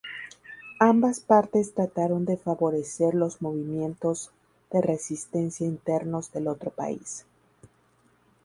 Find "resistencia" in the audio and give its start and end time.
4.81-5.67